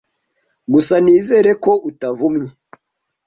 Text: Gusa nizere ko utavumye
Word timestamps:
Gusa 0.73 0.95
nizere 1.03 1.51
ko 1.63 1.71
utavumye 1.89 2.49